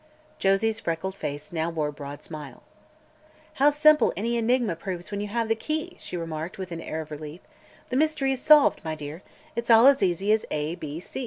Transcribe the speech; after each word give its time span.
Josie's 0.39 0.79
freckled 0.79 1.13
face 1.13 1.53
now 1.53 1.69
wore 1.69 1.89
a 1.89 1.93
broad 1.93 2.23
smile. 2.23 2.63
"How 3.61 3.69
simple 3.69 4.11
any 4.17 4.35
enigma 4.35 4.75
proves 4.75 5.11
when 5.11 5.21
you 5.21 5.27
have 5.27 5.47
the 5.47 5.53
key," 5.55 5.95
she 5.99 6.17
remarked, 6.17 6.57
with 6.57 6.71
an 6.71 6.81
air 6.81 7.01
of 7.01 7.11
relief. 7.11 7.41
"The 7.89 7.97
mystery 7.97 8.31
is 8.33 8.41
solved, 8.41 8.83
my 8.83 8.95
dear! 8.95 9.21
It's 9.55 9.69
all 9.69 9.85
as 9.85 10.01
easy 10.01 10.31
as 10.31 10.43
A. 10.49 10.75